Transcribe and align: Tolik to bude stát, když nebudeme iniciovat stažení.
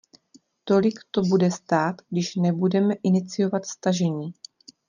Tolik 0.63 0.99
to 1.13 1.21
bude 1.21 1.51
stát, 1.51 1.95
když 2.09 2.35
nebudeme 2.35 2.93
iniciovat 3.03 3.65
stažení. 3.65 4.33